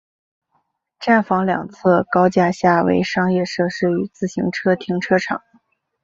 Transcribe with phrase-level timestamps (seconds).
[0.99, 5.43] 站房两侧高架下为商业设施与自行车停车场。